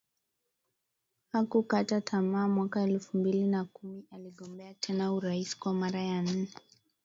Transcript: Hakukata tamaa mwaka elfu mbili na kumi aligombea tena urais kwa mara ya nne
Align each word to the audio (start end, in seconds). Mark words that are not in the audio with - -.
Hakukata 1.31 2.01
tamaa 2.01 2.47
mwaka 2.47 2.81
elfu 2.83 3.17
mbili 3.17 3.47
na 3.47 3.65
kumi 3.65 4.03
aligombea 4.11 4.73
tena 4.73 5.13
urais 5.13 5.57
kwa 5.57 5.73
mara 5.73 6.01
ya 6.01 6.21
nne 6.21 6.49